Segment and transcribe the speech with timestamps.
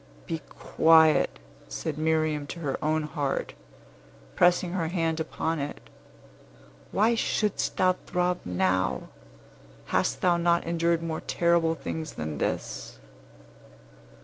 [0.25, 3.53] "Be quiet," said Miriam to her own heart,
[4.35, 5.79] pressing her hand hard upon it.
[6.91, 9.09] "Why shouldst thou throb now?
[9.93, 12.97] Hast thou not endured more terrible things than this?"